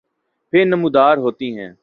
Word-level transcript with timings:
بھی 0.53 0.63
نمودار 0.63 1.17
ہوتی 1.17 1.57
ہیں 1.57 1.71